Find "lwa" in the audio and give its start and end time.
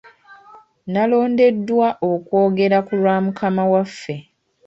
3.01-3.15